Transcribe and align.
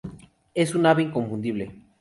Es 0.55 0.73
un 0.73 0.87
ave 0.87 1.03
inconfundible. 1.03 1.75